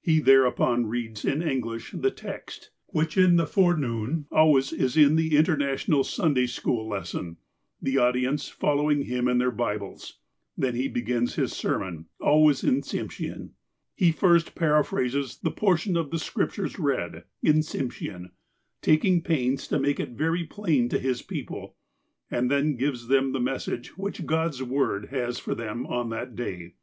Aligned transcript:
He 0.00 0.20
thereupon 0.20 0.86
reads, 0.86 1.24
in 1.24 1.42
English, 1.42 1.90
the 1.90 2.12
text, 2.12 2.70
which 2.86 3.16
in 3.18 3.34
the 3.34 3.48
forenoon 3.48 4.26
always 4.30 4.72
is 4.72 4.94
the 4.94 5.06
luternational 5.08 6.04
Sunday 6.04 6.46
school 6.46 6.86
lesson, 6.88 7.38
the 7.82 7.98
audience 7.98 8.48
following 8.48 9.02
him 9.06 9.26
in 9.26 9.38
their 9.38 9.50
Bibles. 9.50 10.20
Then 10.56 10.76
he 10.76 10.86
begins 10.86 11.34
his 11.34 11.52
sermon, 11.52 12.06
always 12.20 12.62
in 12.62 12.82
Tsimshean. 12.82 13.54
He 13.96 14.12
first 14.12 14.54
paraphrases 14.54 15.36
the 15.38 15.50
portion 15.50 15.96
of 15.96 16.12
the 16.12 16.20
Scriptures 16.20 16.78
read, 16.78 17.24
in 17.42 17.56
Tsim 17.64 17.90
shean, 17.90 18.30
taking 18.82 19.20
pains 19.20 19.66
to 19.66 19.80
make 19.80 19.98
it 19.98 20.10
very 20.10 20.44
plain 20.44 20.88
to 20.90 20.98
his 21.00 21.22
people, 21.22 21.74
and 22.30 22.48
then 22.48 22.76
gives 22.76 23.08
them 23.08 23.32
the 23.32 23.40
message 23.40 23.98
which 23.98 24.26
God's 24.26 24.62
"Word 24.62 25.06
has 25.06 25.40
for 25.40 25.56
them 25.56 25.86
on 25.88 26.10
that 26.10 26.36
day. 26.36 26.74